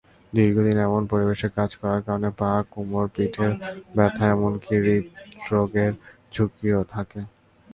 দীর্ঘদিন 0.33 0.77
এমন 0.81 1.01
পরিবেশে 1.11 1.47
কাজ 1.57 1.69
করার 1.79 2.01
কারণে 2.03 2.29
পা-কোমর-পিঠের 2.39 3.51
ব্যথা 3.95 4.23
এমনকি 4.27 4.73
হূদরোগের 4.77 5.91
ঝুঁকিও 6.33 6.81
থাকে। 6.93 7.19